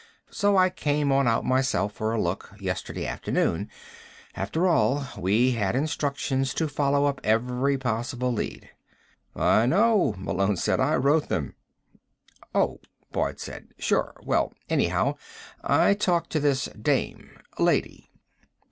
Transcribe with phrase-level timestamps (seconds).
[0.31, 3.69] So I came on out myself for a look, yesterday afternoon...
[4.35, 8.67] after all, we had instructions to follow up every possible lead."
[9.35, 10.79] "I know," Malone said.
[10.79, 11.53] "I wrote them."
[12.55, 12.79] "Oh,"
[13.11, 13.67] Boyd said.
[13.77, 14.15] "Sure.
[14.23, 15.17] Well, anyhow,
[15.63, 17.37] I talked to this dame.
[17.59, 18.09] Lady."